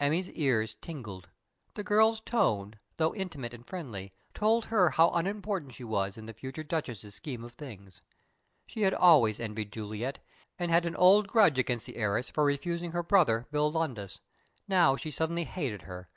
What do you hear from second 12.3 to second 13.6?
refusing her brother,